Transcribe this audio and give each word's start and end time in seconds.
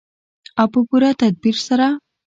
او 0.59 0.65
په 0.73 0.79
پوره 0.87 1.09
تدبیر 1.21 1.57
سره. 1.67 1.87